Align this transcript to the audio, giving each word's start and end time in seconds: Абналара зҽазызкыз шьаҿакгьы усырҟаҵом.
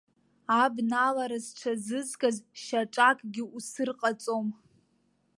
Абналара 0.61 1.37
зҽазызкыз 1.45 2.37
шьаҿакгьы 2.61 3.43
усырҟаҵом. 3.57 4.47